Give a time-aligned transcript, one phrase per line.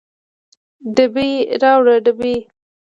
[0.95, 1.29] ډبې
[1.61, 2.35] راوړه ډبې